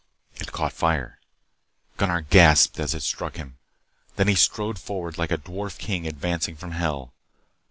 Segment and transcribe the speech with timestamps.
[0.37, 1.19] It caught fire.
[1.97, 3.59] Gunnar gasped as it struck him.
[4.15, 7.13] Then he strode forward, like a dwarf king advancing from Hell.